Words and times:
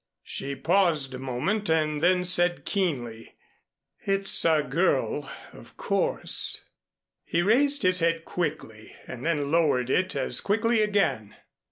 She 0.23 0.55
paused 0.55 1.13
a 1.13 1.19
moment, 1.19 1.69
and 1.69 2.01
then 2.01 2.25
said 2.25 2.65
keenly: 2.65 3.35
"It's 4.03 4.43
a 4.45 4.63
girl, 4.63 5.29
of 5.53 5.77
course." 5.77 6.63
He 7.23 7.43
raised 7.43 7.83
his 7.83 7.99
head 7.99 8.25
quickly, 8.25 8.95
and 9.05 9.23
then 9.23 9.51
lowered 9.51 9.91
it 9.91 10.15
as 10.15 10.41
quickly 10.41 10.81
again. 10.81 11.35